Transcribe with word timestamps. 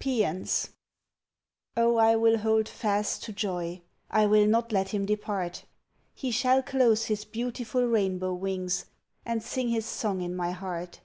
PAEANS 0.00 0.74
Oh! 1.74 1.96
I 1.96 2.14
will 2.14 2.36
hold 2.36 2.68
fast 2.68 3.22
to 3.24 3.32
Joy! 3.32 3.80
I 4.10 4.26
will 4.26 4.46
not 4.46 4.70
let 4.70 4.90
him 4.90 5.06
depart 5.06 5.64
He 6.12 6.30
shall 6.30 6.62
close 6.62 7.06
his 7.06 7.24
beautiful 7.24 7.86
rainbow 7.86 8.34
wings 8.34 8.84
And 9.24 9.42
sing 9.42 9.70
his 9.70 9.86
song 9.86 10.20
in 10.20 10.36
my 10.36 10.50
heart. 10.50 11.00